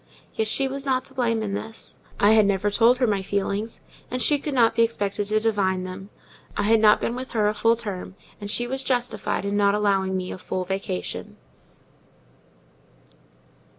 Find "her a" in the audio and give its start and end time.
7.33-7.53